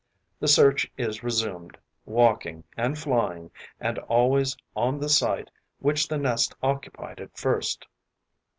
The 0.39 0.47
search 0.47 0.91
is 0.97 1.21
resumed, 1.21 1.77
walking 2.05 2.63
and 2.75 2.97
flying, 2.97 3.51
and 3.79 3.99
always 3.99 4.57
on 4.75 4.97
the 4.99 5.09
site 5.09 5.51
which 5.77 6.07
the 6.07 6.17
nest 6.17 6.55
occupied 6.63 7.21
at 7.21 7.37
first. 7.37 7.85